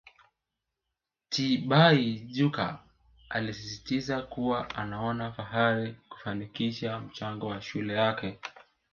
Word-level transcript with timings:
Tibaijuka 1.29 2.79
alisisitiza 3.29 4.21
kuwa 4.21 4.69
anaona 4.75 5.31
fahari 5.31 5.95
kufanikisha 6.09 6.99
mchango 6.99 7.47
wa 7.47 7.61
shule 7.61 7.93
yake 7.93 8.39